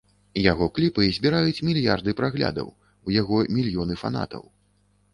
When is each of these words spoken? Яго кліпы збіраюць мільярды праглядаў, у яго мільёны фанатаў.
Яго 0.51 0.67
кліпы 0.77 1.05
збіраюць 1.17 1.63
мільярды 1.69 2.11
праглядаў, 2.23 2.67
у 3.07 3.17
яго 3.21 3.45
мільёны 3.59 4.03
фанатаў. 4.05 4.43